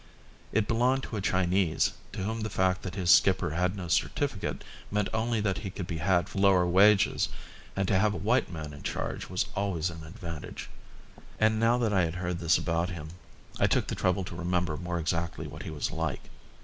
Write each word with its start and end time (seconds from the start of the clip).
It 0.51 0.67
belonged 0.67 1.03
to 1.03 1.15
a 1.17 1.21
Chinese 1.21 1.91
to 2.13 2.23
whom 2.23 2.41
the 2.41 2.49
fact 2.49 2.81
that 2.81 2.95
his 2.95 3.11
skipper 3.11 3.51
had 3.51 3.75
no 3.75 3.87
certificate 3.87 4.63
meant 4.89 5.09
only 5.13 5.39
that 5.41 5.59
he 5.59 5.69
could 5.69 5.85
be 5.85 5.99
had 5.99 6.27
for 6.27 6.39
lower 6.39 6.65
wages, 6.65 7.29
and 7.75 7.87
to 7.87 7.99
have 7.99 8.15
a 8.15 8.17
white 8.17 8.51
man 8.51 8.73
in 8.73 8.81
charge 8.81 9.29
was 9.29 9.45
always 9.55 9.91
an 9.91 10.03
advantage. 10.03 10.71
And 11.39 11.59
now 11.59 11.77
that 11.77 11.93
I 11.93 12.05
had 12.05 12.15
heard 12.15 12.39
this 12.39 12.57
about 12.57 12.89
him 12.89 13.09
I 13.59 13.67
took 13.67 13.85
the 13.89 13.93
trouble 13.93 14.23
to 14.23 14.35
remember 14.35 14.75
more 14.75 14.97
exactly 14.99 15.45
what 15.45 15.61
he 15.61 15.69
was 15.69 15.91
like. 15.91 16.31